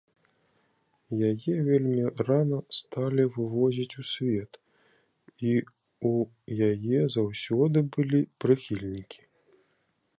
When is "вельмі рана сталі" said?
1.67-3.25